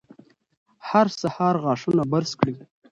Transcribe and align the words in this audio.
هر 0.89 1.07
سهار 1.21 1.55
غاښونه 1.63 2.03
برس 2.11 2.31
کړئ. 2.39 2.55